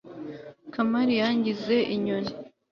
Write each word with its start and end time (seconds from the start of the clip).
kamari 0.73 1.13
yangize 1.21 1.75
inyoni 1.95 2.31